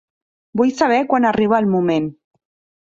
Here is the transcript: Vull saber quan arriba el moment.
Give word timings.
Vull 0.61 0.71
saber 0.79 0.97
quan 1.13 1.29
arriba 1.33 1.61
el 1.61 1.71
moment. 1.77 2.11